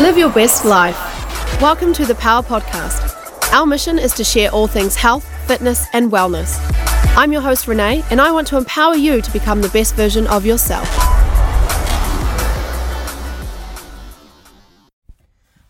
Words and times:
Live 0.00 0.16
your 0.16 0.30
best 0.30 0.64
life. 0.64 0.96
Welcome 1.60 1.92
to 1.94 2.06
the 2.06 2.14
Power 2.14 2.40
Podcast. 2.40 3.52
Our 3.52 3.66
mission 3.66 3.98
is 3.98 4.12
to 4.12 4.22
share 4.22 4.48
all 4.50 4.68
things 4.68 4.94
health, 4.94 5.26
fitness, 5.48 5.88
and 5.92 6.12
wellness. 6.12 6.56
I'm 7.16 7.32
your 7.32 7.40
host, 7.40 7.66
Renee, 7.66 8.04
and 8.08 8.20
I 8.20 8.30
want 8.30 8.46
to 8.46 8.56
empower 8.56 8.94
you 8.94 9.20
to 9.20 9.32
become 9.32 9.60
the 9.60 9.68
best 9.70 9.96
version 9.96 10.28
of 10.28 10.46
yourself. 10.46 10.88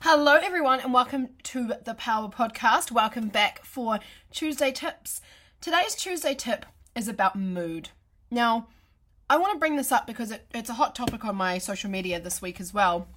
Hello, 0.01 0.35
everyone, 0.35 0.81
and 0.81 0.93
welcome 0.93 1.31
to 1.45 1.73
the 1.83 1.95
Power 1.95 2.29
Podcast. 2.29 2.93
Welcome 2.93 3.29
back 3.29 3.65
for 3.65 3.99
Tuesday 4.31 4.73
Tips. 4.73 5.23
Today's 5.63 5.95
Tuesday 5.95 6.35
tip 6.35 6.67
is 6.95 7.09
about 7.09 7.35
mood. 7.35 7.89
Now, 8.31 8.69
I 9.31 9.39
want 9.39 9.55
to 9.55 9.59
bring 9.59 9.77
this 9.77 9.91
up 9.91 10.07
because 10.07 10.31
it, 10.31 10.47
it's 10.55 10.69
a 10.69 10.75
hot 10.75 10.95
topic 10.95 11.25
on 11.25 11.35
my 11.37 11.57
social 11.57 11.91
media 11.91 12.21
this 12.21 12.43
week 12.43 12.61
as 12.61 12.75
well 12.75 13.09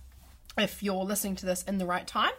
if 0.57 0.83
you're 0.83 1.03
listening 1.03 1.35
to 1.37 1.45
this 1.45 1.63
in 1.63 1.77
the 1.77 1.85
right 1.85 2.05
time. 2.05 2.31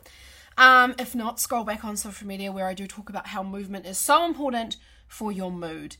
Um, 0.58 0.94
if 0.98 1.14
not, 1.14 1.40
scroll 1.40 1.64
back 1.64 1.84
on 1.84 1.96
social 1.96 2.26
media 2.26 2.52
where 2.52 2.66
I 2.66 2.74
do 2.74 2.86
talk 2.86 3.08
about 3.08 3.28
how 3.28 3.42
movement 3.42 3.86
is 3.86 3.98
so 3.98 4.26
important 4.26 4.76
for 5.06 5.32
your 5.32 5.50
mood. 5.50 5.96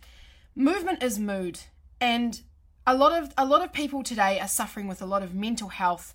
Movement 0.54 1.02
is 1.02 1.18
mood, 1.18 1.60
and 2.00 2.42
a 2.86 2.94
lot 2.94 3.12
of 3.12 3.32
a 3.38 3.46
lot 3.46 3.62
of 3.62 3.72
people 3.72 4.02
today 4.02 4.38
are 4.40 4.48
suffering 4.48 4.88
with 4.88 5.00
a 5.00 5.06
lot 5.06 5.22
of 5.22 5.34
mental 5.34 5.68
health. 5.68 6.14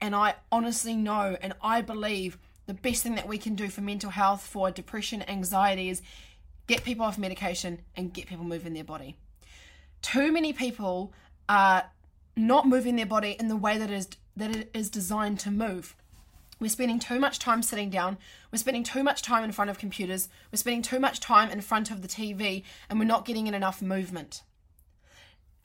And 0.00 0.14
I 0.14 0.36
honestly 0.50 0.96
know 0.96 1.36
and 1.42 1.52
I 1.62 1.82
believe 1.82 2.38
the 2.66 2.74
best 2.74 3.02
thing 3.02 3.16
that 3.16 3.28
we 3.28 3.36
can 3.36 3.54
do 3.54 3.68
for 3.68 3.82
mental 3.82 4.10
health, 4.10 4.42
for 4.42 4.70
depression, 4.70 5.22
anxiety 5.28 5.90
is 5.90 6.00
get 6.66 6.84
people 6.84 7.04
off 7.04 7.18
medication 7.18 7.80
and 7.96 8.14
get 8.14 8.26
people 8.26 8.44
moving 8.44 8.72
their 8.72 8.84
body. 8.84 9.16
Too 10.00 10.32
many 10.32 10.52
people 10.52 11.12
are 11.48 11.84
not 12.36 12.66
moving 12.66 12.96
their 12.96 13.06
body 13.06 13.36
in 13.38 13.48
the 13.48 13.56
way 13.56 13.76
that 13.76 13.90
is 13.90 14.08
that 14.36 14.54
it 14.54 14.70
is 14.74 14.90
designed 14.90 15.38
to 15.40 15.50
move. 15.50 15.96
We're 16.60 16.68
spending 16.68 16.98
too 16.98 17.18
much 17.18 17.38
time 17.38 17.62
sitting 17.62 17.88
down. 17.88 18.18
We're 18.52 18.58
spending 18.58 18.84
too 18.84 19.02
much 19.02 19.22
time 19.22 19.44
in 19.44 19.52
front 19.52 19.70
of 19.70 19.78
computers. 19.78 20.28
We're 20.52 20.58
spending 20.58 20.82
too 20.82 21.00
much 21.00 21.18
time 21.18 21.50
in 21.50 21.62
front 21.62 21.90
of 21.90 22.02
the 22.02 22.08
TV, 22.08 22.64
and 22.88 22.98
we're 22.98 23.06
not 23.06 23.24
getting 23.24 23.46
in 23.46 23.54
enough 23.54 23.80
movement. 23.80 24.42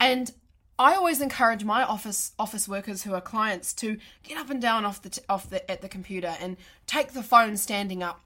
And 0.00 0.32
I 0.78 0.94
always 0.94 1.20
encourage 1.20 1.64
my 1.64 1.84
office 1.84 2.32
office 2.38 2.68
workers 2.68 3.02
who 3.02 3.14
are 3.14 3.20
clients 3.20 3.72
to 3.74 3.98
get 4.22 4.38
up 4.38 4.50
and 4.50 4.60
down 4.60 4.84
off 4.84 5.00
the 5.02 5.10
t- 5.10 5.22
off 5.28 5.48
the 5.48 5.70
at 5.70 5.80
the 5.82 5.88
computer 5.88 6.36
and 6.40 6.56
take 6.86 7.12
the 7.12 7.22
phone 7.22 7.56
standing 7.56 8.02
up. 8.02 8.20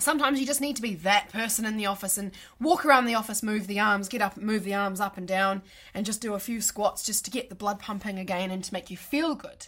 Sometimes 0.00 0.40
you 0.40 0.46
just 0.46 0.62
need 0.62 0.76
to 0.76 0.82
be 0.82 0.94
that 0.96 1.28
person 1.28 1.66
in 1.66 1.76
the 1.76 1.86
office 1.86 2.16
and 2.16 2.32
walk 2.58 2.86
around 2.86 3.04
the 3.04 3.14
office, 3.14 3.42
move 3.42 3.66
the 3.66 3.80
arms, 3.80 4.08
get 4.08 4.22
up, 4.22 4.38
move 4.38 4.64
the 4.64 4.74
arms 4.74 4.98
up 4.98 5.18
and 5.18 5.28
down, 5.28 5.60
and 5.92 6.06
just 6.06 6.22
do 6.22 6.32
a 6.32 6.40
few 6.40 6.62
squats 6.62 7.04
just 7.04 7.24
to 7.26 7.30
get 7.30 7.50
the 7.50 7.54
blood 7.54 7.78
pumping 7.78 8.18
again 8.18 8.50
and 8.50 8.64
to 8.64 8.72
make 8.72 8.90
you 8.90 8.96
feel 8.96 9.34
good. 9.34 9.66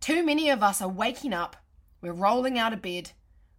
Too 0.00 0.24
many 0.24 0.48
of 0.48 0.62
us 0.62 0.80
are 0.80 0.88
waking 0.88 1.32
up, 1.32 1.56
we're 2.00 2.12
rolling 2.12 2.56
out 2.56 2.72
of 2.72 2.80
bed, 2.80 3.10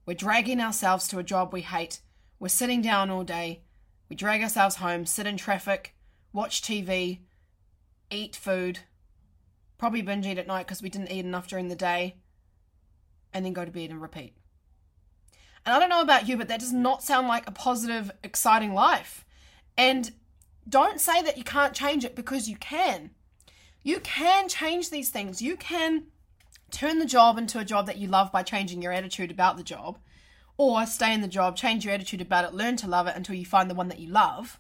we're 0.06 0.14
dragging 0.14 0.62
ourselves 0.62 1.06
to 1.10 1.20
a 1.20 1.24
job 1.24 1.52
we 1.52 1.62
hate, 1.62 2.00
we're 2.40 2.48
sitting 2.48 2.82
down 2.82 3.10
all 3.10 3.26
day, 3.26 3.64
we 4.08 4.16
drag 4.16 4.42
ourselves 4.42 4.78
home, 4.78 5.06
sit 5.06 5.28
in 5.28 5.36
traffic, 5.36 5.96
watch 6.32 6.62
TV, 6.62 7.20
eat 8.10 8.38
food, 8.38 8.80
probably 9.78 10.02
binge 10.02 10.26
eat 10.26 10.38
at 10.38 10.48
night 10.48 10.66
because 10.66 10.82
we 10.82 10.90
didn't 10.90 11.12
eat 11.12 11.26
enough 11.26 11.48
during 11.48 11.68
the 11.68 11.76
day, 11.76 12.16
and 13.34 13.46
then 13.46 13.52
go 13.52 13.66
to 13.66 13.72
bed 13.72 13.90
and 13.90 14.02
repeat. 14.02 14.39
And 15.66 15.76
I 15.76 15.80
don't 15.80 15.90
know 15.90 16.02
about 16.02 16.28
you, 16.28 16.38
but 16.38 16.48
that 16.48 16.60
does 16.60 16.74
not 16.74 17.04
sound 17.04 17.28
like 17.28 17.48
a 17.48 17.52
positive, 17.52 18.12
exciting 18.24 18.74
life. 18.74 19.26
And 19.78 20.12
don't 20.68 21.00
say 21.02 21.22
that 21.22 21.38
you 21.38 21.44
can't 21.44 21.74
change 21.74 22.06
it 22.06 22.16
because 22.16 22.48
you 22.48 22.58
can. 22.58 23.12
You 23.84 24.00
can 24.00 24.50
change 24.50 24.90
these 24.90 25.10
things. 25.10 25.42
You 25.42 25.56
can 25.58 26.04
turn 26.72 27.00
the 27.00 27.06
job 27.06 27.38
into 27.38 27.60
a 27.60 27.66
job 27.66 27.86
that 27.88 27.98
you 27.98 28.08
love 28.08 28.32
by 28.32 28.44
changing 28.44 28.82
your 28.82 28.92
attitude 28.92 29.32
about 29.32 29.58
the 29.58 29.64
job, 29.64 29.98
or 30.58 30.86
stay 30.86 31.14
in 31.14 31.22
the 31.22 31.28
job, 31.28 31.56
change 31.56 31.86
your 31.86 31.94
attitude 31.94 32.22
about 32.22 32.46
it, 32.46 32.54
learn 32.54 32.76
to 32.78 32.88
love 32.88 33.08
it 33.08 33.16
until 33.16 33.36
you 33.36 33.46
find 33.46 33.70
the 33.70 33.76
one 33.76 33.88
that 33.88 34.00
you 34.00 34.10
love. 34.10 34.60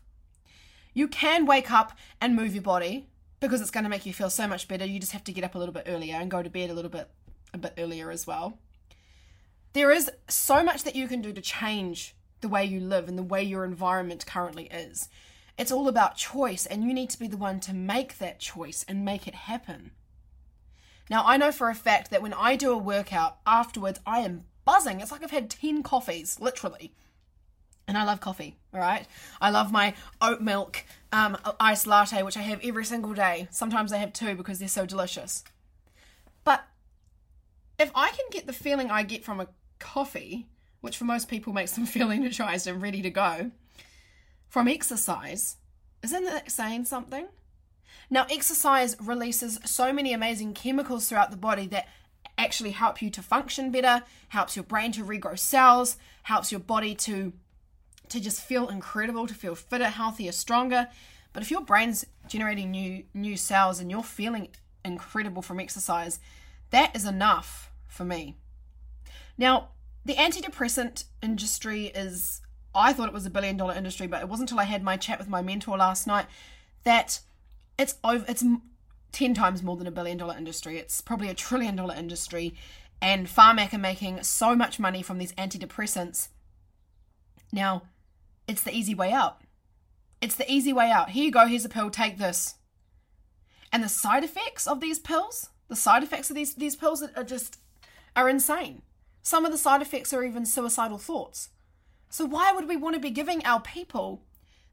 You 0.93 1.07
can 1.07 1.45
wake 1.45 1.71
up 1.71 1.97
and 2.19 2.35
move 2.35 2.53
your 2.53 2.63
body 2.63 3.07
because 3.39 3.61
it's 3.61 3.71
going 3.71 3.83
to 3.83 3.89
make 3.89 4.05
you 4.05 4.13
feel 4.13 4.29
so 4.29 4.47
much 4.47 4.67
better. 4.67 4.85
You 4.85 4.99
just 4.99 5.11
have 5.11 5.23
to 5.25 5.33
get 5.33 5.43
up 5.43 5.55
a 5.55 5.59
little 5.59 5.73
bit 5.73 5.85
earlier 5.87 6.15
and 6.15 6.31
go 6.31 6.41
to 6.41 6.49
bed 6.49 6.69
a 6.69 6.73
little 6.73 6.91
bit 6.91 7.09
a 7.53 7.57
bit 7.57 7.73
earlier 7.77 8.11
as 8.11 8.27
well. 8.27 8.57
There 9.73 9.91
is 9.91 10.09
so 10.27 10.63
much 10.63 10.83
that 10.83 10.95
you 10.95 11.07
can 11.07 11.21
do 11.21 11.31
to 11.31 11.41
change 11.41 12.15
the 12.41 12.49
way 12.49 12.65
you 12.65 12.79
live 12.79 13.07
and 13.07 13.17
the 13.17 13.23
way 13.23 13.43
your 13.43 13.63
environment 13.63 14.25
currently 14.25 14.65
is. 14.65 15.09
It's 15.57 15.71
all 15.71 15.87
about 15.87 16.15
choice, 16.15 16.65
and 16.65 16.83
you 16.83 16.93
need 16.93 17.09
to 17.09 17.19
be 17.19 17.27
the 17.27 17.37
one 17.37 17.59
to 17.61 17.73
make 17.73 18.17
that 18.17 18.39
choice 18.39 18.85
and 18.87 19.03
make 19.03 19.27
it 19.27 19.35
happen. 19.35 19.91
Now, 21.09 21.23
I 21.25 21.37
know 21.37 21.51
for 21.51 21.69
a 21.69 21.75
fact 21.75 22.11
that 22.11 22.21
when 22.21 22.33
I 22.33 22.55
do 22.55 22.71
a 22.71 22.77
workout 22.77 23.37
afterwards, 23.45 23.99
I 24.05 24.19
am 24.19 24.45
buzzing. 24.63 25.01
It's 25.01 25.11
like 25.11 25.23
I've 25.23 25.31
had 25.31 25.49
10 25.49 25.83
coffees, 25.83 26.39
literally. 26.39 26.93
And 27.87 27.97
I 27.97 28.03
love 28.03 28.21
coffee, 28.21 28.55
all 28.73 28.79
right? 28.79 29.07
I 29.41 29.49
love 29.49 29.71
my 29.71 29.95
oat 30.21 30.41
milk 30.41 30.85
um, 31.11 31.37
iced 31.59 31.87
latte, 31.87 32.21
which 32.21 32.37
I 32.37 32.41
have 32.41 32.59
every 32.63 32.85
single 32.85 33.13
day. 33.13 33.47
Sometimes 33.49 33.91
I 33.91 33.97
have 33.97 34.13
two 34.13 34.35
because 34.35 34.59
they're 34.59 34.67
so 34.67 34.85
delicious. 34.85 35.43
But 36.43 36.63
if 37.79 37.91
I 37.95 38.09
can 38.09 38.25
get 38.31 38.45
the 38.45 38.53
feeling 38.53 38.91
I 38.91 39.01
get 39.01 39.25
from 39.25 39.39
a 39.39 39.47
coffee, 39.79 40.47
which 40.81 40.97
for 40.97 41.05
most 41.05 41.27
people 41.27 41.53
makes 41.53 41.71
them 41.71 41.85
feel 41.87 42.11
energized 42.11 42.67
and 42.67 42.81
ready 42.81 43.01
to 43.01 43.09
go, 43.09 43.51
from 44.47 44.67
exercise, 44.67 45.57
isn't 46.03 46.25
that 46.25 46.51
saying 46.51 46.85
something? 46.85 47.27
Now, 48.09 48.25
exercise 48.29 48.95
releases 48.99 49.59
so 49.65 49.93
many 49.93 50.13
amazing 50.13 50.53
chemicals 50.53 51.07
throughout 51.07 51.29
the 51.31 51.37
body 51.37 51.67
that 51.67 51.87
actually 52.37 52.71
help 52.71 53.01
you 53.01 53.09
to 53.11 53.21
function 53.21 53.71
better, 53.71 54.03
helps 54.29 54.55
your 54.55 54.63
brain 54.63 54.91
to 54.93 55.03
regrow 55.03 55.37
cells, 55.37 55.97
helps 56.23 56.51
your 56.51 56.61
body 56.61 56.95
to 56.95 57.33
to 58.07 58.19
just 58.19 58.41
feel 58.41 58.69
incredible, 58.69 59.27
to 59.27 59.35
feel 59.35 59.53
fitter, 59.53 59.85
healthier, 59.85 60.31
stronger. 60.31 60.87
But 61.31 61.43
if 61.43 61.51
your 61.51 61.61
brain's 61.61 62.05
generating 62.27 62.71
new 62.71 63.03
new 63.13 63.37
cells 63.37 63.79
and 63.79 63.91
you're 63.91 64.03
feeling 64.03 64.49
incredible 64.83 65.43
from 65.43 65.59
exercise, 65.59 66.19
that 66.71 66.95
is 66.95 67.05
enough 67.05 67.71
for 67.87 68.05
me. 68.05 68.35
Now, 69.39 69.69
the 70.03 70.15
antidepressant 70.15 71.05
industry 71.23 71.85
is 71.95 72.41
I 72.75 72.91
thought 72.91 73.07
it 73.07 73.13
was 73.13 73.25
a 73.25 73.31
billion 73.31 73.55
dollar 73.55 73.73
industry, 73.73 74.05
but 74.05 74.21
it 74.21 74.27
wasn't 74.27 74.51
until 74.51 74.59
I 74.59 74.65
had 74.65 74.83
my 74.83 74.97
chat 74.97 75.17
with 75.17 75.29
my 75.29 75.41
mentor 75.41 75.77
last 75.77 76.05
night 76.05 76.25
that 76.83 77.21
it's 77.77 77.95
over 78.03 78.25
it's 78.27 78.43
10 79.13 79.33
times 79.33 79.63
more 79.63 79.77
than 79.77 79.87
a 79.87 79.91
billion 79.91 80.17
dollar 80.17 80.37
industry. 80.37 80.77
It's 80.77 80.99
probably 80.99 81.29
a 81.29 81.33
trillion 81.33 81.77
dollar 81.77 81.95
industry 81.95 82.53
and 83.01 83.27
Pharmac 83.27 83.73
are 83.73 83.79
making 83.79 84.23
so 84.23 84.57
much 84.57 84.77
money 84.77 85.01
from 85.01 85.19
these 85.19 85.31
antidepressants. 85.33 86.27
Now, 87.53 87.83
it's 88.45 88.61
the 88.61 88.75
easy 88.75 88.93
way 88.93 89.13
out. 89.13 89.41
It's 90.21 90.35
the 90.35 90.51
easy 90.51 90.73
way 90.73 90.91
out. 90.91 91.11
Here 91.11 91.23
you 91.23 91.31
go, 91.31 91.47
here's 91.47 91.63
a 91.63 91.69
pill, 91.69 91.89
take 91.89 92.17
this. 92.17 92.55
And 93.71 93.81
the 93.81 93.89
side 93.89 94.25
effects 94.25 94.67
of 94.67 94.81
these 94.81 94.99
pills, 94.99 95.49
the 95.69 95.77
side 95.77 96.03
effects 96.03 96.29
of 96.29 96.35
these 96.35 96.55
these 96.55 96.75
pills 96.75 97.01
are 97.01 97.23
just 97.23 97.57
are 98.17 98.27
insane. 98.27 98.81
Some 99.21 99.45
of 99.45 99.51
the 99.51 99.57
side 99.57 99.81
effects 99.81 100.13
are 100.13 100.23
even 100.23 100.45
suicidal 100.45 100.97
thoughts. 100.97 101.49
So 102.09 102.25
why 102.25 102.51
would 102.51 102.67
we 102.67 102.75
want 102.75 102.95
to 102.95 103.01
be 103.01 103.11
giving 103.11 103.45
our 103.45 103.59
people 103.61 104.23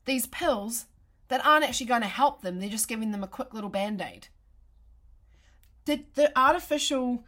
these 0.06 0.26
pills 0.26 0.86
that 1.28 1.44
aren't 1.44 1.64
actually 1.64 1.86
going 1.86 2.02
to 2.02 2.08
help 2.08 2.42
them. 2.42 2.58
They're 2.58 2.68
just 2.68 2.88
giving 2.88 3.12
them 3.12 3.22
a 3.22 3.28
quick 3.28 3.52
little 3.52 3.70
band 3.70 4.00
aid. 4.00 4.28
The, 5.84 6.04
the 6.14 6.36
artificial 6.38 7.24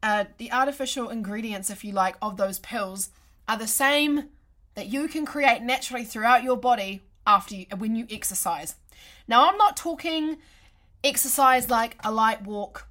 uh, 0.00 0.26
the 0.36 0.52
artificial 0.52 1.08
ingredients, 1.08 1.70
if 1.70 1.82
you 1.82 1.90
like, 1.90 2.14
of 2.22 2.36
those 2.36 2.60
pills 2.60 3.10
are 3.48 3.58
the 3.58 3.66
same 3.66 4.28
that 4.74 4.86
you 4.86 5.08
can 5.08 5.26
create 5.26 5.60
naturally 5.60 6.04
throughout 6.04 6.44
your 6.44 6.56
body 6.56 7.02
after 7.26 7.56
you, 7.56 7.66
when 7.76 7.96
you 7.96 8.06
exercise. 8.08 8.76
Now, 9.26 9.48
I'm 9.48 9.56
not 9.56 9.76
talking 9.76 10.36
exercise 11.02 11.68
like 11.68 11.96
a 12.04 12.12
light 12.12 12.44
walk. 12.44 12.87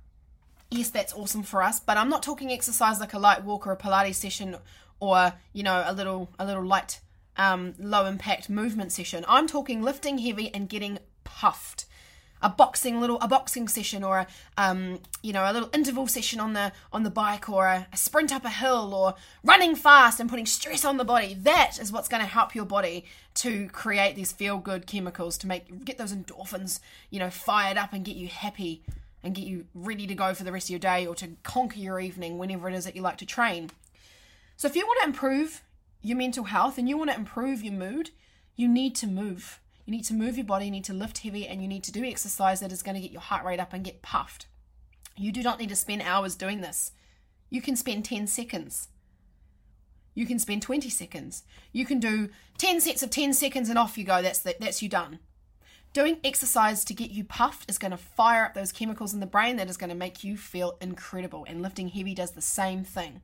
Yes, 0.70 0.90
that's 0.90 1.14
awesome 1.14 1.44
for 1.44 1.64
us, 1.64 1.80
but 1.80 1.96
I'm 1.96 2.10
not 2.10 2.24
talking 2.24 2.52
exercise 2.52 3.00
like 3.00 3.14
a 3.14 3.20
light 3.20 3.44
walk 3.44 3.66
or 3.66 3.72
a 3.72 3.78
Pilates 3.78 4.16
session 4.16 4.58
or 5.00 5.34
you 5.54 5.64
know 5.64 5.84
a 5.86 5.94
little 5.94 6.30
a 6.40 6.46
little 6.46 6.66
light 6.66 7.00
um, 7.38 7.74
low 7.80 8.06
impact 8.06 8.50
movement 8.50 8.92
session. 8.92 9.24
I'm 9.28 9.48
talking 9.48 9.82
lifting 9.82 10.18
heavy 10.18 10.54
and 10.54 10.68
getting 10.68 11.00
puffed. 11.24 11.86
A 12.40 12.50
boxing 12.50 13.00
little 13.00 13.18
a 13.20 13.28
boxing 13.28 13.68
session 13.68 14.04
or 14.04 14.20
a 14.20 14.28
um, 14.58 15.00
you 15.24 15.34
know 15.34 15.50
a 15.50 15.54
little 15.54 15.70
interval 15.74 16.06
session 16.06 16.40
on 16.40 16.54
the 16.54 16.74
on 16.92 17.04
the 17.04 17.10
bike 17.10 17.50
or 17.50 17.66
a, 17.66 17.88
a 17.92 17.98
sprint 17.98 18.34
up 18.34 18.46
a 18.46 18.50
hill 18.50 18.94
or 18.94 19.16
running 19.44 19.74
fast 19.74 20.20
and 20.20 20.30
putting 20.30 20.46
stress 20.46 20.84
on 20.84 20.98
the 20.98 21.06
body. 21.06 21.34
That 21.34 21.80
is 21.80 21.92
what's 21.92 22.10
going 22.10 22.22
to 22.22 22.28
help 22.28 22.54
your 22.54 22.66
body 22.66 23.06
to 23.36 23.70
create 23.70 24.16
these 24.16 24.34
feel 24.34 24.58
good 24.58 24.86
chemicals 24.86 25.38
to 25.40 25.48
make 25.48 25.86
get 25.86 25.98
those 25.98 26.14
endorphins 26.14 26.80
you 27.10 27.20
know 27.20 27.30
fired 27.30 27.78
up 27.78 27.94
and 27.94 28.06
get 28.06 28.18
you 28.18 28.28
happy 28.28 28.84
and 29.28 29.36
get 29.36 29.46
you 29.46 29.66
ready 29.76 30.08
to 30.08 30.16
go 30.16 30.34
for 30.34 30.44
the 30.44 30.52
rest 30.52 30.68
of 30.68 30.72
your 30.72 30.80
day 30.80 31.06
or 31.06 31.14
to 31.16 31.30
conquer 31.44 31.80
your 31.80 32.00
evening 32.00 32.38
whenever 32.38 32.68
it 32.68 32.74
is 32.74 32.86
that 32.86 32.96
you 32.96 33.02
like 33.02 33.18
to 33.18 33.26
train. 33.26 33.70
So 34.56 34.68
if 34.68 34.76
you 34.76 34.88
want 34.88 35.02
to 35.02 35.08
improve 35.08 35.62
your 36.02 36.18
mental 36.18 36.46
health 36.46 36.78
and 36.78 36.90
you 36.90 36.98
want 36.98 37.12
to 37.12 37.18
improve 37.18 37.62
your 37.62 37.74
mood, 37.74 38.10
you 38.56 38.68
need 38.68 38.96
to 38.96 39.08
move. 39.08 39.60
You 39.86 39.92
need 39.92 40.06
to 40.06 40.14
move 40.14 40.38
your 40.38 40.46
body, 40.46 40.66
you 40.66 40.72
need 40.72 40.86
to 40.86 40.94
lift 40.94 41.20
heavy, 41.20 41.48
and 41.48 41.62
you 41.62 41.68
need 41.68 41.84
to 41.84 41.92
do 41.92 42.04
exercise 42.04 42.60
that 42.62 42.72
is 42.72 42.82
going 42.82 42.96
to 42.96 43.02
get 43.02 43.12
your 43.12 43.22
heart 43.22 43.46
rate 43.46 43.60
up 43.60 43.74
and 43.74 43.86
get 43.86 44.02
puffed. 44.02 44.48
You 45.16 45.32
do 45.32 45.44
not 45.44 45.60
need 45.60 45.70
to 45.70 45.76
spend 45.76 46.02
hours 46.02 46.36
doing 46.36 46.62
this. 46.62 46.92
You 47.50 47.62
can 47.62 47.76
spend 47.76 48.06
10 48.06 48.28
seconds. 48.28 48.88
You 50.14 50.26
can 50.26 50.40
spend 50.40 50.62
20 50.62 50.90
seconds. 50.90 51.44
You 51.72 51.86
can 51.86 52.00
do 52.00 52.30
10 52.58 52.82
sets 52.82 53.04
of 53.04 53.10
10 53.10 53.34
seconds 53.34 53.70
and 53.70 53.78
off 53.78 53.98
you 53.98 54.04
go. 54.04 54.22
That's 54.22 54.40
the, 54.40 54.56
that's 54.60 54.82
you 54.82 54.90
done. 54.90 55.20
Doing 55.98 56.20
exercise 56.24 56.86
to 56.86 56.94
get 56.94 57.10
you 57.10 57.24
puffed 57.24 57.68
is 57.68 57.80
going 57.80 57.90
to 57.90 57.98
fire 57.98 58.46
up 58.46 58.54
those 58.54 58.72
chemicals 58.72 59.16
in 59.16 59.20
the 59.20 59.26
brain 59.26 59.56
that 59.56 59.68
is 59.68 59.78
going 59.78 59.90
to 59.90 59.96
make 59.96 60.24
you 60.24 60.38
feel 60.38 60.78
incredible. 60.80 61.44
And 61.50 61.64
lifting 61.64 61.88
heavy 61.88 62.14
does 62.14 62.34
the 62.34 62.40
same 62.40 62.84
thing. 62.84 63.22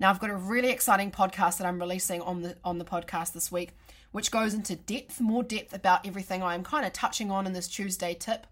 Now 0.00 0.10
I've 0.10 0.18
got 0.18 0.30
a 0.30 0.34
really 0.34 0.70
exciting 0.70 1.12
podcast 1.12 1.58
that 1.58 1.68
I'm 1.68 1.78
releasing 1.78 2.20
on 2.20 2.42
the 2.42 2.56
on 2.64 2.78
the 2.78 2.84
podcast 2.84 3.32
this 3.32 3.52
week, 3.52 3.76
which 4.10 4.32
goes 4.32 4.54
into 4.54 4.74
depth, 4.74 5.20
more 5.20 5.44
depth 5.44 5.72
about 5.72 6.04
everything 6.04 6.42
I'm 6.42 6.64
kind 6.64 6.84
of 6.84 6.92
touching 6.92 7.30
on 7.30 7.46
in 7.46 7.52
this 7.52 7.68
Tuesday 7.68 8.12
tip, 8.12 8.48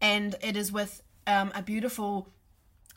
and 0.00 0.34
it 0.40 0.56
is 0.56 0.72
with 0.72 1.00
um, 1.28 1.52
a 1.54 1.62
beautiful 1.62 2.28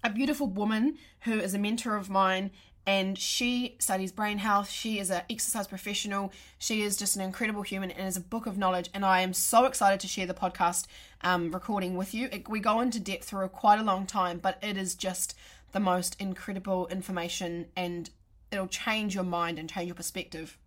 a 0.04 0.10
beautiful 0.10 0.48
woman 0.48 0.98
who 1.22 1.34
is 1.34 1.54
a 1.54 1.60
mentor 1.60 1.96
of 1.96 2.10
mine 2.10 2.50
and 2.88 3.20
she 3.20 3.76
studies 3.80 4.14
brain 4.14 4.38
health. 4.38 4.70
She 4.70 4.98
is 4.98 5.12
an 5.12 5.24
exercise 5.30 5.68
professional. 5.68 6.32
She 6.58 6.82
is 6.82 6.96
just 6.96 7.18
an 7.18 7.22
incredible 7.22 7.62
human 7.62 7.92
and 7.92 8.08
is 8.08 8.16
a 8.16 8.22
book 8.22 8.46
of 8.46 8.58
knowledge. 8.58 8.90
And 8.94 9.06
I 9.06 9.20
am 9.20 9.34
so 9.34 9.66
excited 9.66 10.00
to 10.00 10.08
share 10.08 10.26
the 10.26 10.34
podcast 10.34 10.88
um, 11.22 11.52
recording 11.52 11.98
with 11.98 12.14
you. 12.14 12.30
It, 12.32 12.48
we 12.48 12.62
go 12.62 12.80
into 12.80 13.02
depth 13.02 13.26
through 13.26 13.50
quite 13.50 13.80
a 13.80 13.84
long 13.84 14.06
time, 14.06 14.40
but 14.40 14.58
it 14.64 14.78
is 14.78 14.96
just 14.96 15.38
the 15.74 15.82
most 15.82 16.16
incredible 16.18 16.88
information 16.88 17.68
and 17.76 18.10
it'll 18.52 18.68
change 18.68 19.14
your 19.14 19.26
mind 19.26 19.60
and 19.60 19.70
change 19.70 19.88
your 19.88 19.96
perspective 19.96 20.58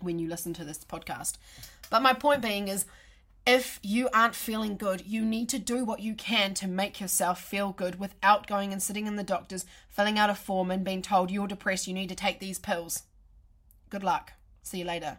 when 0.00 0.18
you 0.18 0.28
listen 0.28 0.52
to 0.52 0.64
this 0.64 0.84
podcast. 0.84 1.38
But 1.88 2.02
my 2.02 2.12
point 2.12 2.42
being 2.42 2.68
is, 2.68 2.84
if 3.48 3.80
you 3.82 4.10
aren't 4.12 4.34
feeling 4.34 4.76
good, 4.76 5.06
you 5.06 5.24
need 5.24 5.48
to 5.48 5.58
do 5.58 5.82
what 5.82 6.00
you 6.00 6.14
can 6.14 6.52
to 6.52 6.68
make 6.68 7.00
yourself 7.00 7.40
feel 7.40 7.72
good 7.72 7.98
without 7.98 8.46
going 8.46 8.74
and 8.74 8.82
sitting 8.82 9.06
in 9.06 9.16
the 9.16 9.22
doctor's, 9.22 9.64
filling 9.88 10.18
out 10.18 10.28
a 10.28 10.34
form, 10.34 10.70
and 10.70 10.84
being 10.84 11.00
told 11.00 11.30
you're 11.30 11.46
depressed, 11.46 11.86
you 11.86 11.94
need 11.94 12.10
to 12.10 12.14
take 12.14 12.40
these 12.40 12.58
pills. 12.58 13.04
Good 13.88 14.04
luck. 14.04 14.34
See 14.62 14.80
you 14.80 14.84
later. 14.84 15.16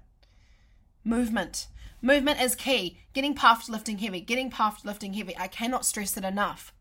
Movement. 1.03 1.65
Movement 2.03 2.39
is 2.39 2.53
key. 2.53 2.99
Getting 3.13 3.33
puffed, 3.33 3.67
lifting 3.67 3.97
heavy. 3.97 4.21
Getting 4.21 4.51
puffed, 4.51 4.85
lifting 4.85 5.13
heavy. 5.13 5.35
I 5.35 5.47
cannot 5.47 5.83
stress 5.83 6.15
it 6.15 6.23
enough 6.23 6.71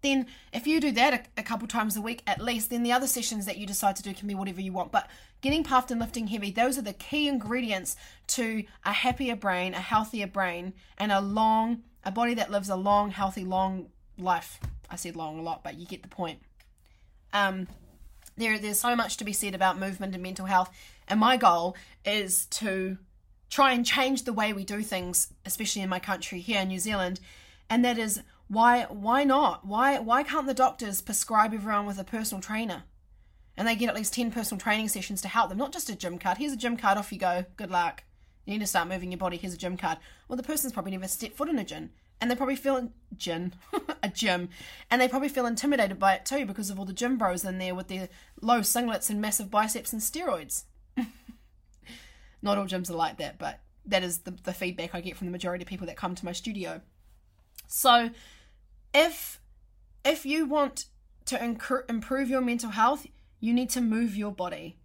then 0.00 0.26
if 0.52 0.66
you 0.66 0.80
do 0.80 0.92
that 0.92 1.14
a, 1.14 1.40
a, 1.40 1.42
couple 1.42 1.66
times 1.66 1.96
a 1.96 2.00
week 2.00 2.22
at 2.26 2.40
least, 2.40 2.70
then 2.70 2.82
the 2.82 2.92
other 2.92 3.06
sessions 3.06 3.46
that 3.46 3.58
you 3.58 3.66
decide 3.66 3.96
to 3.96 4.02
do 4.02 4.14
can 4.14 4.28
be 4.28 4.34
whatever 4.34 4.60
you 4.60 4.72
want. 4.72 4.92
But 4.92 5.08
getting 5.40 5.64
puffed 5.64 5.90
and 5.90 6.00
lifting 6.00 6.28
heavy, 6.28 6.50
those 6.50 6.78
are 6.78 6.82
the 6.82 6.92
key 6.92 7.28
ingredients 7.28 7.96
to 8.28 8.64
a 8.84 8.92
happier 8.92 9.36
brain, 9.36 9.74
a 9.74 9.80
healthier 9.80 10.26
brain, 10.26 10.74
and 10.98 11.10
a 11.10 11.20
long, 11.20 11.82
a 12.04 12.12
body 12.12 12.34
that 12.34 12.50
lives 12.50 12.68
a 12.68 12.76
long, 12.76 13.10
healthy, 13.10 13.44
long 13.44 13.88
life. 14.18 14.60
I 14.90 14.96
said 14.96 15.16
long 15.16 15.38
a 15.38 15.42
lot, 15.42 15.64
but 15.64 15.76
you 15.76 15.86
get 15.86 16.02
the 16.02 16.08
point. 16.08 16.40
Um, 17.32 17.66
there, 18.36 18.58
there's 18.58 18.80
so 18.80 18.94
much 18.94 19.16
to 19.18 19.24
be 19.24 19.32
said 19.32 19.54
about 19.54 19.78
movement 19.78 20.14
and 20.14 20.22
mental 20.22 20.46
health, 20.46 20.70
and 21.08 21.18
my 21.18 21.36
goal 21.36 21.76
is 22.04 22.46
to 22.46 22.98
try 23.50 23.72
and 23.72 23.84
change 23.84 24.24
the 24.24 24.32
way 24.32 24.52
we 24.52 24.64
do 24.64 24.82
things, 24.82 25.32
especially 25.44 25.82
in 25.82 25.88
my 25.88 25.98
country 25.98 26.40
here 26.40 26.60
in 26.60 26.68
New 26.68 26.78
Zealand, 26.78 27.18
and 27.68 27.84
that 27.84 27.98
is 27.98 28.22
why 28.48 28.86
why 28.88 29.24
not? 29.24 29.66
Why 29.66 29.98
why 29.98 30.22
can't 30.22 30.46
the 30.46 30.54
doctors 30.54 31.02
prescribe 31.02 31.52
everyone 31.52 31.86
with 31.86 31.98
a 31.98 32.04
personal 32.04 32.42
trainer? 32.42 32.84
And 33.56 33.66
they 33.66 33.76
get 33.76 33.88
at 33.88 33.96
least 33.96 34.14
10 34.14 34.30
personal 34.30 34.60
training 34.60 34.88
sessions 34.88 35.20
to 35.22 35.28
help 35.28 35.48
them, 35.48 35.58
not 35.58 35.72
just 35.72 35.90
a 35.90 35.96
gym 35.96 36.18
card. 36.18 36.38
Here's 36.38 36.52
a 36.52 36.56
gym 36.56 36.76
card, 36.76 36.96
off 36.96 37.12
you 37.12 37.18
go. 37.18 37.44
Good 37.56 37.72
luck. 37.72 38.04
You 38.44 38.52
need 38.52 38.60
to 38.60 38.66
start 38.66 38.88
moving 38.88 39.10
your 39.10 39.18
body. 39.18 39.36
Here's 39.36 39.52
a 39.52 39.58
gym 39.58 39.76
card. 39.76 39.98
Well, 40.28 40.36
the 40.36 40.44
person's 40.44 40.72
probably 40.72 40.92
never 40.92 41.08
stepped 41.08 41.36
foot 41.36 41.48
in 41.48 41.58
a 41.58 41.64
gym. 41.64 41.90
And 42.20 42.30
they 42.30 42.36
probably 42.36 42.56
feel 42.56 42.90
gym, 43.16 43.52
a 44.02 44.08
gym, 44.08 44.48
and 44.90 45.00
they 45.00 45.08
probably 45.08 45.28
feel 45.28 45.46
intimidated 45.46 45.98
by 45.98 46.14
it 46.14 46.24
too 46.24 46.46
because 46.46 46.70
of 46.70 46.78
all 46.78 46.84
the 46.84 46.92
gym 46.92 47.16
bros 47.16 47.44
in 47.44 47.58
there 47.58 47.74
with 47.74 47.88
their 47.88 48.08
low 48.40 48.60
singlets 48.60 49.10
and 49.10 49.20
massive 49.20 49.50
biceps 49.50 49.92
and 49.92 50.02
steroids. 50.02 50.64
Not 52.42 52.58
all 52.58 52.64
gyms 52.64 52.90
are 52.90 52.94
like 52.94 53.18
that, 53.18 53.38
but 53.38 53.60
that 53.86 54.02
is 54.02 54.18
the, 54.20 54.32
the 54.44 54.52
feedback 54.52 54.94
I 54.94 55.00
get 55.00 55.16
from 55.16 55.26
the 55.26 55.32
majority 55.32 55.62
of 55.62 55.68
people 55.68 55.86
that 55.86 55.96
come 55.96 56.14
to 56.14 56.24
my 56.24 56.32
studio. 56.32 56.80
So, 57.66 58.10
if 58.94 59.40
if 60.04 60.24
you 60.24 60.46
want 60.46 60.86
to 61.26 61.44
improve 61.88 62.30
your 62.30 62.40
mental 62.40 62.70
health, 62.70 63.06
you 63.40 63.52
need 63.52 63.70
to 63.70 63.80
move 63.80 64.16
your 64.16 64.32
body 64.32 64.78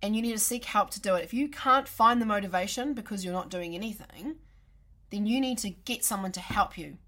and 0.00 0.14
you 0.14 0.22
need 0.22 0.32
to 0.32 0.38
seek 0.38 0.64
help 0.64 0.90
to 0.90 1.00
do 1.00 1.14
it. 1.14 1.24
If 1.24 1.34
you 1.34 1.48
can't 1.48 1.88
find 1.88 2.22
the 2.22 2.26
motivation 2.26 2.94
because 2.94 3.24
you're 3.24 3.34
not 3.34 3.50
doing 3.50 3.74
anything, 3.74 4.36
then 5.10 5.26
you 5.26 5.40
need 5.40 5.58
to 5.58 5.70
get 5.70 6.04
someone 6.04 6.32
to 6.32 6.40
help 6.40 6.78
you. 6.78 6.98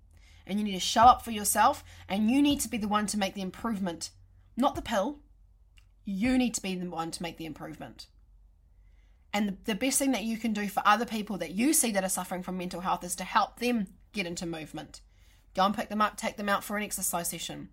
And 0.46 0.58
you 0.58 0.64
need 0.64 0.74
to 0.74 0.80
show 0.80 1.02
up 1.02 1.22
for 1.22 1.30
yourself 1.30 1.84
and 2.08 2.30
you 2.30 2.42
need 2.42 2.60
to 2.60 2.68
be 2.68 2.78
the 2.78 2.88
one 2.88 3.06
to 3.08 3.18
make 3.18 3.34
the 3.34 3.42
improvement, 3.42 4.10
not 4.56 4.74
the 4.74 4.82
pill. 4.82 5.20
You 6.04 6.36
need 6.36 6.54
to 6.54 6.62
be 6.62 6.74
the 6.74 6.90
one 6.90 7.10
to 7.12 7.22
make 7.22 7.36
the 7.36 7.46
improvement. 7.46 8.06
And 9.32 9.58
the 9.64 9.76
best 9.76 9.98
thing 9.98 10.10
that 10.12 10.24
you 10.24 10.36
can 10.36 10.52
do 10.52 10.68
for 10.68 10.82
other 10.84 11.06
people 11.06 11.38
that 11.38 11.52
you 11.52 11.72
see 11.72 11.92
that 11.92 12.02
are 12.02 12.08
suffering 12.08 12.42
from 12.42 12.58
mental 12.58 12.80
health 12.80 13.04
is 13.04 13.14
to 13.16 13.24
help 13.24 13.60
them 13.60 13.86
get 14.12 14.26
into 14.26 14.44
movement. 14.44 15.02
Go 15.54 15.64
and 15.64 15.74
pick 15.74 15.88
them 15.88 16.00
up, 16.00 16.16
take 16.16 16.36
them 16.36 16.48
out 16.48 16.64
for 16.64 16.76
an 16.76 16.82
exercise 16.82 17.28
session. 17.28 17.68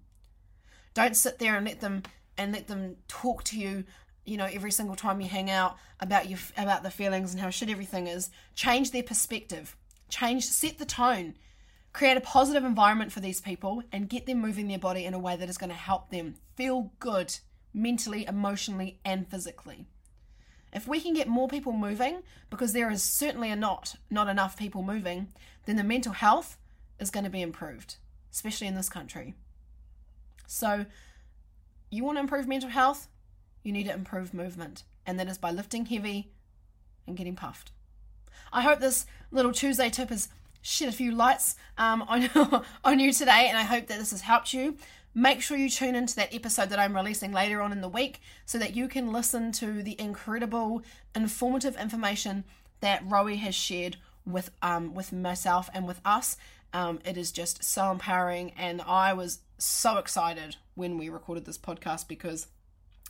Don't 0.93 1.15
sit 1.15 1.39
there 1.39 1.55
and 1.55 1.65
let 1.65 1.79
them 1.79 2.03
and 2.37 2.51
let 2.51 2.67
them 2.67 2.97
talk 3.07 3.43
to 3.45 3.57
you, 3.57 3.83
you 4.25 4.37
know, 4.37 4.45
every 4.45 4.71
single 4.71 4.95
time 4.95 5.21
you 5.21 5.27
hang 5.27 5.49
out 5.49 5.77
about 5.99 6.29
your 6.29 6.39
about 6.57 6.83
the 6.83 6.91
feelings 6.91 7.33
and 7.33 7.41
how 7.41 7.49
shit 7.49 7.69
everything 7.69 8.07
is. 8.07 8.29
Change 8.55 8.91
their 8.91 9.03
perspective. 9.03 9.75
Change 10.09 10.45
set 10.45 10.77
the 10.77 10.85
tone. 10.85 11.35
Create 11.93 12.17
a 12.17 12.21
positive 12.21 12.63
environment 12.63 13.11
for 13.11 13.19
these 13.19 13.41
people 13.41 13.81
and 13.91 14.09
get 14.09 14.25
them 14.25 14.39
moving 14.39 14.67
their 14.67 14.77
body 14.77 15.05
in 15.05 15.13
a 15.13 15.19
way 15.19 15.35
that 15.35 15.49
is 15.49 15.57
going 15.57 15.69
to 15.69 15.75
help 15.75 16.09
them 16.09 16.35
feel 16.55 16.91
good 16.99 17.35
mentally, 17.73 18.25
emotionally, 18.25 18.99
and 19.03 19.27
physically. 19.27 19.87
If 20.73 20.87
we 20.87 20.99
can 20.99 21.13
get 21.13 21.27
more 21.27 21.47
people 21.47 21.73
moving, 21.73 22.21
because 22.49 22.73
there 22.73 22.91
is 22.91 23.01
certainly 23.01 23.49
a 23.49 23.55
not 23.55 23.95
not 24.09 24.27
enough 24.27 24.57
people 24.57 24.83
moving, 24.83 25.27
then 25.65 25.75
the 25.75 25.83
mental 25.83 26.13
health 26.13 26.57
is 26.99 27.09
going 27.09 27.23
to 27.23 27.29
be 27.29 27.41
improved, 27.41 27.95
especially 28.31 28.67
in 28.67 28.75
this 28.75 28.89
country. 28.89 29.35
So, 30.47 30.85
you 31.89 32.03
want 32.03 32.17
to 32.17 32.21
improve 32.21 32.47
mental 32.47 32.69
health? 32.69 33.07
You 33.63 33.71
need 33.71 33.85
to 33.85 33.93
improve 33.93 34.33
movement, 34.33 34.83
and 35.05 35.19
that 35.19 35.27
is 35.27 35.37
by 35.37 35.51
lifting 35.51 35.85
heavy 35.85 36.31
and 37.05 37.17
getting 37.17 37.35
puffed. 37.35 37.71
I 38.51 38.61
hope 38.61 38.79
this 38.79 39.05
little 39.31 39.51
Tuesday 39.51 39.89
tip 39.89 40.09
has 40.09 40.29
shed 40.61 40.89
a 40.89 40.93
few 40.93 41.11
lights 41.11 41.55
um, 41.77 42.01
on, 42.07 42.29
on 42.83 42.99
you 42.99 43.11
today, 43.13 43.47
and 43.47 43.57
I 43.57 43.63
hope 43.63 43.87
that 43.87 43.99
this 43.99 44.11
has 44.11 44.21
helped 44.21 44.53
you. 44.53 44.77
Make 45.13 45.41
sure 45.41 45.57
you 45.57 45.69
tune 45.69 45.95
into 45.95 46.15
that 46.17 46.33
episode 46.33 46.69
that 46.69 46.79
I'm 46.79 46.95
releasing 46.95 47.31
later 47.31 47.61
on 47.61 47.71
in 47.71 47.81
the 47.81 47.89
week 47.89 48.21
so 48.45 48.59
that 48.59 48.75
you 48.75 48.87
can 48.87 49.11
listen 49.11 49.51
to 49.53 49.81
the 49.81 49.99
incredible, 49.99 50.83
informative 51.15 51.75
information 51.75 52.43
that 52.81 53.07
Rowie 53.07 53.37
has 53.37 53.55
shared 53.55 53.97
with 54.27 54.51
um, 54.61 54.93
with 54.93 55.13
myself 55.13 55.69
and 55.73 55.87
with 55.87 56.01
us 56.05 56.37
um, 56.73 56.99
it 57.05 57.17
is 57.17 57.31
just 57.31 57.63
so 57.63 57.91
empowering, 57.91 58.51
and 58.57 58.81
I 58.81 59.13
was 59.13 59.39
so 59.57 59.97
excited 59.97 60.57
when 60.75 60.97
we 60.97 61.09
recorded 61.09 61.45
this 61.45 61.57
podcast 61.57 62.07
because 62.07 62.47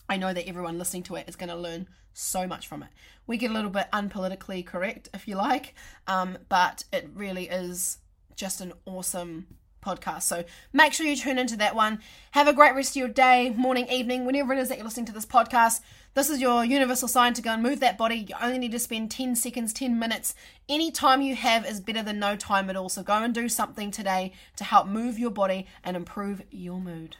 I 0.10 0.18
know 0.18 0.34
that 0.34 0.48
everyone 0.48 0.78
listening 0.78 1.04
to 1.04 1.16
it 1.16 1.28
is 1.28 1.36
going 1.36 1.50
to 1.50 1.56
learn 1.56 1.88
so 2.14 2.48
much 2.48 2.68
from 2.68 2.84
it. 2.84 2.90
We 3.28 3.38
get 3.38 3.52
a 3.52 3.54
little 3.54 3.70
bit 3.70 3.88
unpolitically 3.92 4.66
correct, 4.66 5.10
if 5.14 5.28
you 5.28 5.36
like, 5.36 5.76
um, 6.08 6.38
but 6.50 6.86
it 6.94 7.10
really 7.14 7.50
is 7.50 7.98
just 8.36 8.62
an 8.62 8.74
awesome 8.86 9.48
podcast. 9.84 10.24
So 10.24 10.44
make 10.74 10.94
sure 10.94 11.06
you 11.06 11.16
tune 11.16 11.38
into 11.38 11.58
that 11.58 11.76
one. 11.76 12.00
Have 12.32 12.48
a 12.48 12.54
great 12.54 12.76
rest 12.76 12.92
of 12.92 12.96
your 12.98 13.08
day, 13.08 13.52
morning, 13.52 13.88
evening, 13.90 14.26
whenever 14.26 14.54
it 14.54 14.60
is 14.60 14.70
that 14.70 14.78
you're 14.78 14.86
listening 14.86 15.06
to 15.08 15.12
this 15.12 15.26
podcast. 15.26 15.82
This 16.18 16.32
is 16.32 16.42
your 16.42 16.66
universal 16.66 17.08
sign 17.08 17.36
to 17.36 17.44
go 17.44 17.52
and 17.52 17.62
move 17.62 17.80
that 17.82 17.96
body. 17.96 18.26
You 18.28 18.34
only 18.42 18.58
need 18.58 18.72
to 18.72 18.80
spend 18.80 19.12
10 19.12 19.36
seconds, 19.36 19.72
10 19.72 20.00
minutes. 20.00 20.34
Any 20.68 20.90
time 20.90 21.22
you 21.22 21.36
have 21.36 21.64
is 21.64 21.80
better 21.80 22.02
than 22.02 22.18
no 22.18 22.36
time 22.36 22.72
at 22.72 22.76
all. 22.76 22.90
So 22.90 23.04
go 23.04 23.14
and 23.14 23.36
do 23.36 23.48
something 23.48 23.92
today 23.92 24.34
to 24.56 24.64
help 24.64 24.88
move 24.88 25.20
your 25.20 25.30
body 25.30 25.68
and 25.84 25.96
improve 25.96 26.42
your 26.50 26.80
mood. 26.80 27.18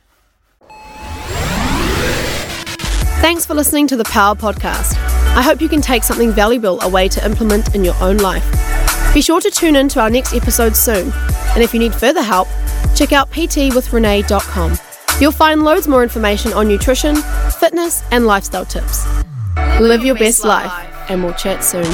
Thanks 3.22 3.46
for 3.46 3.54
listening 3.54 3.86
to 3.86 3.96
the 3.96 4.06
Power 4.06 4.34
Podcast. 4.34 4.98
I 5.36 5.44
hope 5.44 5.62
you 5.62 5.70
can 5.70 5.82
take 5.82 6.04
something 6.04 6.32
valuable 6.32 6.82
away 6.82 7.08
to 7.10 7.24
implement 7.24 7.76
in 7.76 7.84
your 7.84 7.96
own 8.02 8.18
life. 8.18 8.44
Be 9.14 9.22
sure 9.22 9.42
to 9.42 9.52
tune 9.52 9.76
in 9.76 9.90
to 9.90 10.02
our 10.02 10.10
next 10.10 10.34
episode 10.34 10.76
soon. 10.76 11.14
And 11.54 11.62
if 11.62 11.72
you 11.72 11.80
need 11.80 11.94
further 11.94 12.24
help, 12.24 12.48
check 12.96 13.14
out 13.14 13.30
ptwithrenee.com. 13.30 14.87
You'll 15.20 15.32
find 15.32 15.64
loads 15.64 15.88
more 15.88 16.04
information 16.04 16.54
on 16.54 16.68
nutrition, 16.68 17.16
fitness, 17.60 18.04
and 18.12 18.28
lifestyle 18.28 18.66
tips. 18.66 19.06
Live 19.80 20.06
your 20.06 20.16
best 20.16 20.44
life, 20.44 20.72
and 21.10 21.24
we'll 21.24 21.34
chat 21.34 21.64
soon. 21.64 21.86